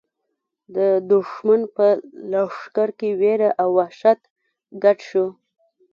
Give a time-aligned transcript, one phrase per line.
[0.75, 0.77] د
[1.11, 1.85] دښمن په
[2.31, 4.19] لښکر کې وېره او وحشت
[4.83, 5.25] ګډ شو.